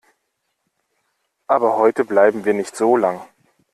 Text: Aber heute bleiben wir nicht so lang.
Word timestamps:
Aber 1.45 1.77
heute 1.77 2.03
bleiben 2.05 2.43
wir 2.43 2.55
nicht 2.55 2.75
so 2.75 2.97
lang. 2.97 3.21